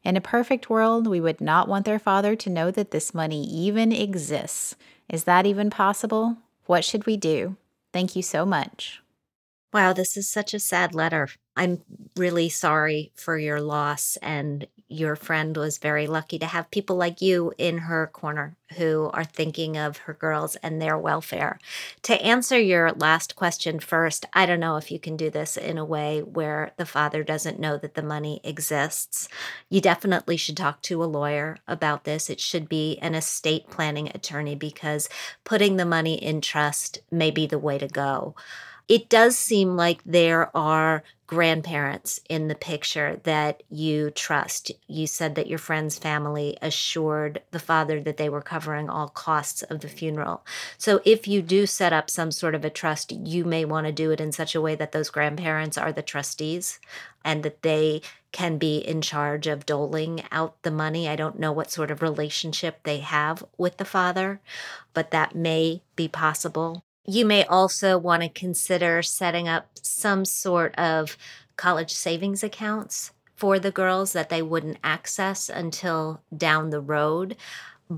[0.03, 3.45] In a perfect world, we would not want their father to know that this money
[3.45, 4.77] even exists.
[5.09, 6.39] Is that even possible?
[6.67, 7.57] What should we do?
[7.93, 9.03] Thank you so much.
[9.73, 11.29] Wow, this is such a sad letter.
[11.61, 11.83] I'm
[12.17, 17.21] really sorry for your loss and your friend was very lucky to have people like
[17.21, 21.59] you in her corner who are thinking of her girls and their welfare.
[22.05, 25.77] To answer your last question first, I don't know if you can do this in
[25.77, 29.29] a way where the father doesn't know that the money exists.
[29.69, 32.31] You definitely should talk to a lawyer about this.
[32.31, 35.11] It should be an estate planning attorney because
[35.45, 38.35] putting the money in trust may be the way to go
[38.91, 44.73] it does seem like there are grandparents in the picture that you trust.
[44.89, 49.63] You said that your friend's family assured the father that they were covering all costs
[49.63, 50.45] of the funeral.
[50.77, 53.93] So if you do set up some sort of a trust, you may want to
[53.93, 56.81] do it in such a way that those grandparents are the trustees
[57.25, 58.03] and that they
[58.33, 61.09] can be in charge of doling out the money.
[61.09, 64.41] I don't know what sort of relationship they have with the father,
[64.95, 66.83] but that may be possible.
[67.07, 71.17] You may also want to consider setting up some sort of
[71.57, 77.37] college savings accounts for the girls that they wouldn't access until down the road.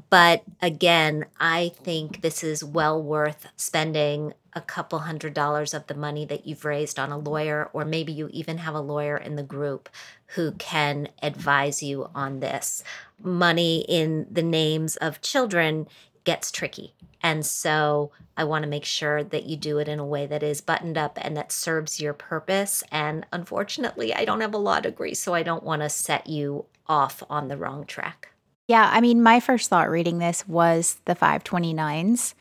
[0.09, 5.95] But again, I think this is well worth spending a couple hundred dollars of the
[5.95, 9.37] money that you've raised on a lawyer, or maybe you even have a lawyer in
[9.37, 9.89] the group
[10.29, 12.83] who can advise you on this.
[13.23, 15.87] Money in the names of children
[16.25, 16.95] gets tricky.
[17.23, 20.43] And so I want to make sure that you do it in a way that
[20.43, 22.83] is buttoned up and that serves your purpose.
[22.91, 26.67] And unfortunately, I don't have a law degree, so I don't want to set you
[26.87, 28.31] off on the wrong track.
[28.69, 32.35] Yeah, I mean, my first thought reading this was the 529s,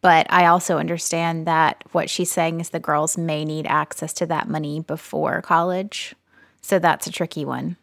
[0.00, 4.26] but I also understand that what she's saying is the girls may need access to
[4.26, 6.14] that money before college.
[6.62, 7.76] So that's a tricky one.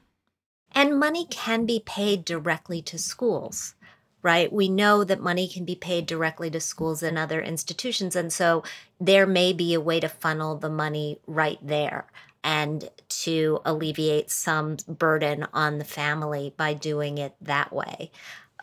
[0.74, 3.76] And money can be paid directly to schools
[4.24, 4.52] right?
[4.52, 8.16] We know that money can be paid directly to schools and other institutions.
[8.16, 8.64] And so
[9.00, 12.08] there may be a way to funnel the money right there
[12.44, 18.12] and to alleviate some burden on the family by doing it that way.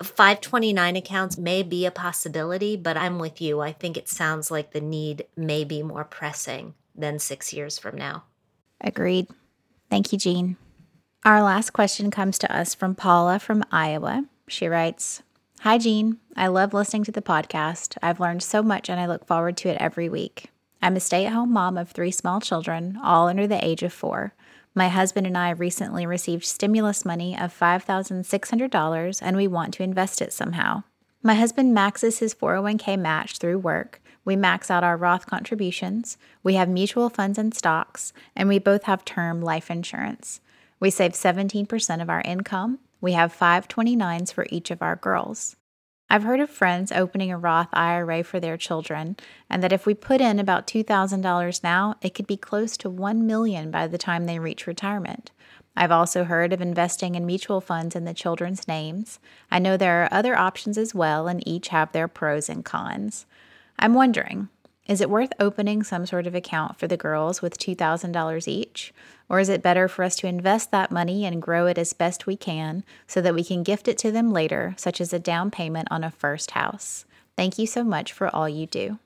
[0.03, 3.61] 529 accounts may be a possibility, but I'm with you.
[3.61, 7.97] I think it sounds like the need may be more pressing than six years from
[7.97, 8.25] now.
[8.81, 9.27] Agreed.
[9.91, 10.57] Thank you, Jean.
[11.25, 14.25] Our last question comes to us from Paula from Iowa.
[14.47, 15.23] She writes
[15.63, 16.19] Hi, Jean.
[16.37, 17.99] I love listening to the podcast.
[18.01, 20.53] I've learned so much and I look forward to it every week.
[20.81, 23.93] I'm a stay at home mom of three small children, all under the age of
[23.93, 24.35] four.
[24.73, 30.23] My husband and I recently received stimulus money of $5,600 and we want to invest
[30.23, 30.85] it somehow.
[31.25, 34.01] My husband maxes his 401k match through work.
[34.25, 36.19] We max out our Roth contributions.
[36.45, 40.41] We have mutual funds and stocks, and we both have term life insurance.
[40.79, 42.79] We save 17% of our income.
[43.01, 45.57] We have 529s for each of our girls.
[46.11, 49.17] I've heard of friends opening a Roth IRA for their children,
[49.51, 53.27] and that if we put in about $2,000 now, it could be close to 1
[53.27, 55.31] million by the time they reach retirement.
[55.77, 59.21] I've also heard of investing in mutual funds in the children's names.
[59.51, 63.27] I know there are other options as well, and each have their pros and cons.
[63.79, 64.49] I'm wondering
[64.89, 68.95] is it worth opening some sort of account for the girls with $2,000 each?
[69.29, 72.27] Or is it better for us to invest that money and grow it as best
[72.27, 75.51] we can so that we can gift it to them later, such as a down
[75.51, 77.05] payment on a first house?
[77.37, 78.99] Thank you so much for all you do.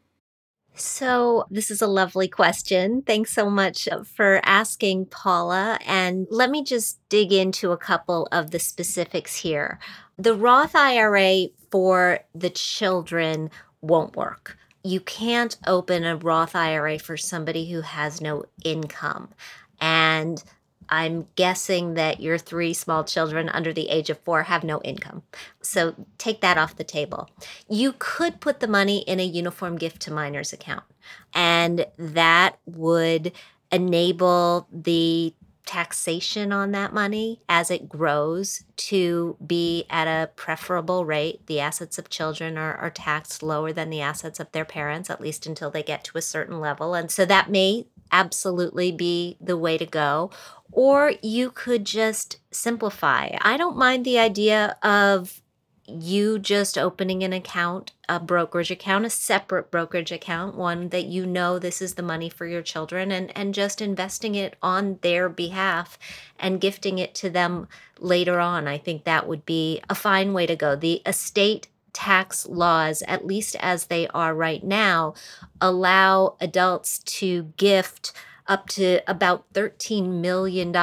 [0.74, 3.02] So, this is a lovely question.
[3.02, 5.78] Thanks so much uh, for asking, Paula.
[5.84, 9.78] And let me just dig into a couple of the specifics here.
[10.16, 13.50] The Roth IRA for the children
[13.82, 19.30] won't work you can't open a Roth IRA for somebody who has no income.
[19.80, 20.42] And
[20.88, 25.22] I'm guessing that your three small children under the age of four have no income.
[25.62, 27.30] So take that off the table.
[27.68, 30.84] You could put the money in a uniform gift to minors account,
[31.32, 33.32] and that would
[33.70, 35.32] enable the
[35.66, 41.46] taxation on that money as it grows to be at a preferable rate.
[41.46, 45.20] The assets of children are, are taxed lower than the assets of their parents, at
[45.20, 46.94] least until they get to a certain level.
[46.94, 50.30] And so that may absolutely be the way to go.
[50.70, 53.36] Or you could just simplify.
[53.40, 55.41] I don't mind the idea of
[55.86, 61.26] you just opening an account, a brokerage account, a separate brokerage account, one that you
[61.26, 65.28] know this is the money for your children, and, and just investing it on their
[65.28, 65.98] behalf
[66.38, 67.68] and gifting it to them
[67.98, 68.68] later on.
[68.68, 70.76] I think that would be a fine way to go.
[70.76, 75.14] The estate tax laws, at least as they are right now,
[75.60, 78.12] allow adults to gift
[78.46, 80.74] up to about $13 million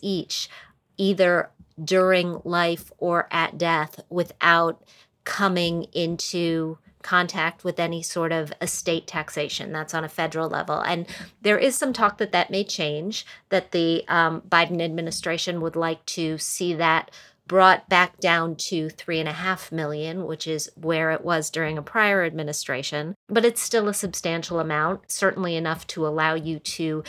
[0.00, 0.48] each,
[0.96, 1.50] either
[1.82, 4.82] during life or at death without
[5.24, 9.72] coming into contact with any sort of estate taxation.
[9.72, 10.80] That's on a federal level.
[10.80, 11.06] And
[11.42, 16.04] there is some talk that that may change, that the um, Biden administration would like
[16.06, 17.10] to see that
[17.46, 21.76] brought back down to three and a half million, which is where it was during
[21.76, 23.14] a prior administration.
[23.28, 27.04] But it's still a substantial amount, certainly enough to allow you to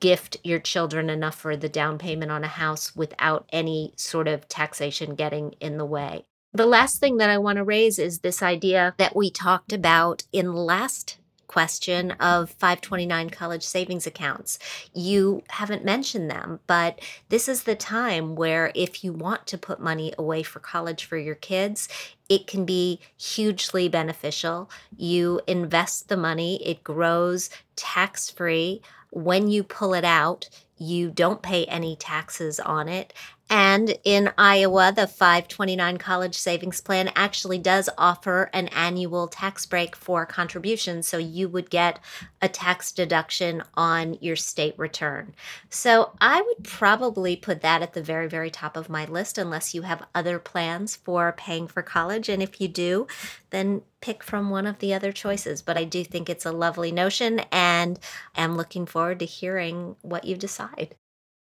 [0.00, 4.48] gift your children enough for the down payment on a house without any sort of
[4.48, 6.24] taxation getting in the way.
[6.54, 10.24] The last thing that I want to raise is this idea that we talked about
[10.32, 11.16] in last
[11.52, 14.58] question of 529 college savings accounts.
[14.94, 19.78] You haven't mentioned them, but this is the time where if you want to put
[19.78, 21.90] money away for college for your kids,
[22.30, 24.70] it can be hugely beneficial.
[24.96, 28.80] You invest the money, it grows tax free
[29.12, 30.48] when you pull it out,
[30.78, 33.12] you don't pay any taxes on it.
[33.52, 39.94] And in Iowa, the 529 College Savings Plan actually does offer an annual tax break
[39.94, 41.06] for contributions.
[41.06, 41.98] So you would get
[42.40, 45.34] a tax deduction on your state return.
[45.68, 49.74] So I would probably put that at the very, very top of my list, unless
[49.74, 52.30] you have other plans for paying for college.
[52.30, 53.06] And if you do,
[53.50, 55.60] then pick from one of the other choices.
[55.60, 57.98] But I do think it's a lovely notion and
[58.34, 60.96] am looking forward to hearing what you decide.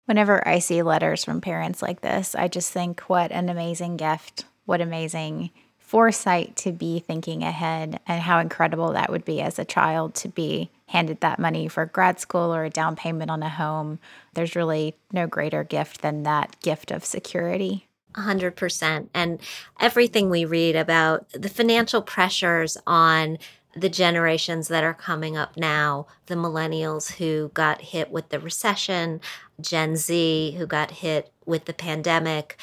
[0.07, 4.45] Whenever I see letters from parents like this, I just think, what an amazing gift.
[4.63, 9.65] What amazing foresight to be thinking ahead, and how incredible that would be as a
[9.65, 13.49] child to be handed that money for grad school or a down payment on a
[13.49, 13.99] home.
[14.33, 17.87] There's really no greater gift than that gift of security.
[18.13, 19.09] 100%.
[19.13, 19.39] And
[19.79, 23.37] everything we read about the financial pressures on
[23.81, 29.21] the generations that are coming up now, the millennials who got hit with the recession,
[29.59, 32.57] Gen Z who got hit with the pandemic,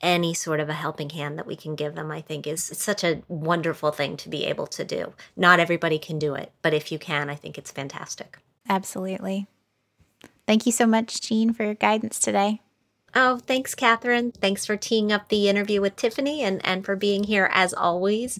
[0.00, 3.02] any sort of a helping hand that we can give them, I think is such
[3.02, 5.12] a wonderful thing to be able to do.
[5.36, 8.38] Not everybody can do it, but if you can, I think it's fantastic.
[8.68, 9.46] Absolutely.
[10.46, 12.60] Thank you so much, Jean, for your guidance today.
[13.14, 14.34] Oh, thanks, Kathryn.
[14.34, 18.38] Thanks for teeing up the interview with Tiffany and, and for being here as always.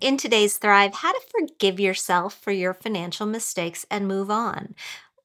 [0.00, 4.74] In today's Thrive, how to forgive yourself for your financial mistakes and move on.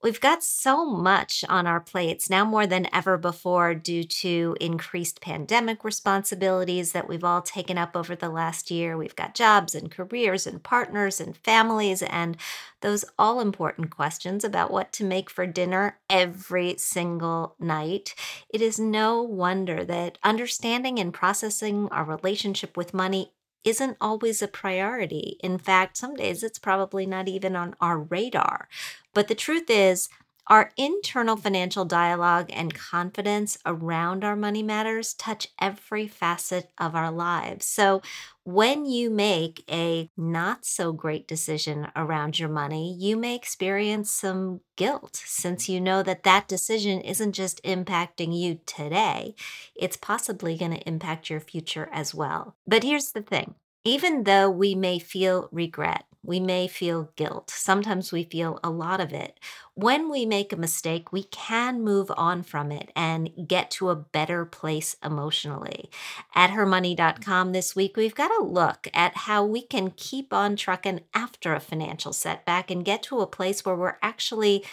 [0.01, 5.19] We've got so much on our plates now more than ever before due to increased
[5.19, 8.95] pandemic responsibilities that we've all taken up over the last year.
[8.95, 12.37] We've got jobs and careers and partners and families and
[12.79, 18.15] those all important questions about what to make for dinner every single night.
[18.49, 24.47] It is no wonder that understanding and processing our relationship with money isn't always a
[24.47, 25.37] priority.
[25.41, 28.67] In fact, some days it's probably not even on our radar.
[29.13, 30.09] But the truth is,
[30.47, 37.11] our internal financial dialogue and confidence around our money matters touch every facet of our
[37.11, 37.67] lives.
[37.67, 38.01] So,
[38.49, 44.61] when you make a not so great decision around your money, you may experience some
[44.75, 49.35] guilt since you know that that decision isn't just impacting you today,
[49.75, 52.55] it's possibly going to impact your future as well.
[52.65, 53.53] But here's the thing
[53.85, 57.49] even though we may feel regret, we may feel guilt.
[57.49, 59.39] Sometimes we feel a lot of it.
[59.73, 63.95] When we make a mistake, we can move on from it and get to a
[63.95, 65.89] better place emotionally.
[66.35, 66.59] At mm-hmm.
[66.59, 71.55] hermoney.com this week, we've got a look at how we can keep on trucking after
[71.55, 74.63] a financial setback and get to a place where we're actually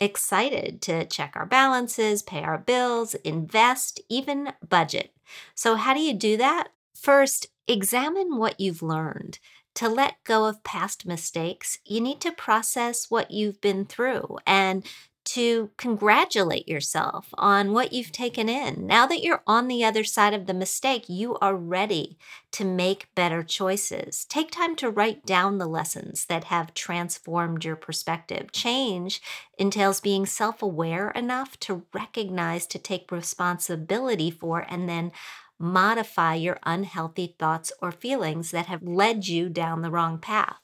[0.00, 5.12] excited to check our balances, pay our bills, invest, even budget.
[5.54, 6.70] So, how do you do that?
[6.92, 9.38] First, examine what you've learned.
[9.76, 14.84] To let go of past mistakes, you need to process what you've been through and
[15.24, 18.86] to congratulate yourself on what you've taken in.
[18.86, 22.18] Now that you're on the other side of the mistake, you are ready
[22.52, 24.26] to make better choices.
[24.26, 28.52] Take time to write down the lessons that have transformed your perspective.
[28.52, 29.22] Change
[29.58, 35.10] entails being self aware enough to recognize, to take responsibility for, and then
[35.58, 40.60] modify your unhealthy thoughts or feelings that have led you down the wrong path.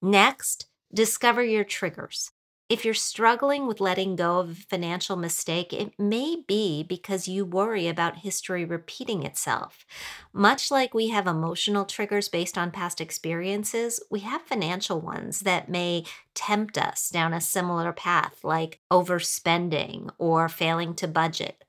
[0.00, 2.30] Next, discover your triggers.
[2.68, 7.46] If you're struggling with letting go of a financial mistake, it may be because you
[7.46, 9.86] worry about history repeating itself.
[10.34, 15.70] Much like we have emotional triggers based on past experiences, we have financial ones that
[15.70, 16.04] may
[16.34, 21.64] tempt us down a similar path, like overspending or failing to budget.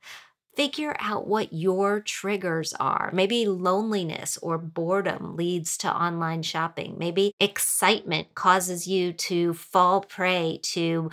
[0.56, 3.12] Figure out what your triggers are.
[3.14, 6.96] Maybe loneliness or boredom leads to online shopping.
[6.98, 11.12] Maybe excitement causes you to fall prey to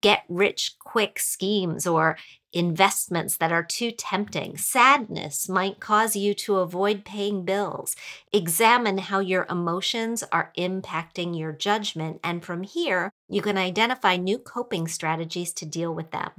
[0.00, 2.16] get rich quick schemes or
[2.52, 4.56] investments that are too tempting.
[4.56, 7.94] Sadness might cause you to avoid paying bills.
[8.32, 14.38] Examine how your emotions are impacting your judgment, and from here, you can identify new
[14.38, 16.30] coping strategies to deal with them.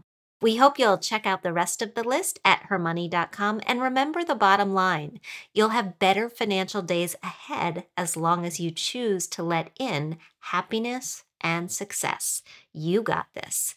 [0.42, 4.36] We hope you'll check out the rest of the list at hermoney.com and remember the
[4.36, 5.20] bottom line.
[5.54, 11.26] You'll have better financial days ahead as long as you choose to let in happiness
[11.42, 12.42] and success.
[12.72, 13.76] You got this.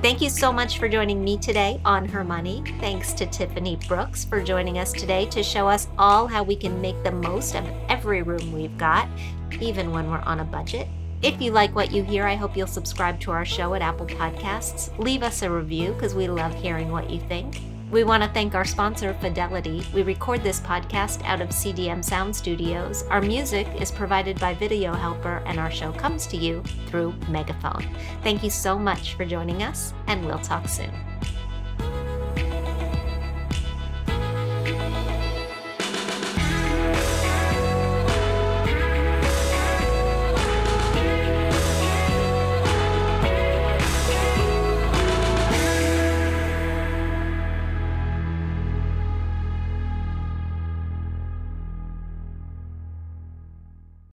[0.00, 2.62] Thank you so much for joining me today on Her Money.
[2.78, 6.80] Thanks to Tiffany Brooks for joining us today to show us all how we can
[6.80, 9.08] make the most of every room we've got,
[9.60, 10.86] even when we're on a budget.
[11.22, 14.06] If you like what you hear, I hope you'll subscribe to our show at Apple
[14.06, 14.96] Podcasts.
[14.98, 17.60] Leave us a review because we love hearing what you think.
[17.90, 19.86] We want to thank our sponsor, Fidelity.
[19.94, 23.04] We record this podcast out of CDM Sound Studios.
[23.04, 27.88] Our music is provided by Video Helper, and our show comes to you through Megaphone.
[28.22, 30.90] Thank you so much for joining us, and we'll talk soon.